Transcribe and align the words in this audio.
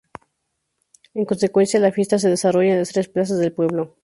En 1.13 1.25
consecuencia 1.25 1.79
la 1.79 1.91
fiesta 1.91 2.17
se 2.17 2.27
desarrolla 2.27 2.71
en 2.71 2.79
las 2.79 2.89
tres 2.89 3.07
plazas 3.07 3.37
del 3.37 3.53
pueblo. 3.53 3.97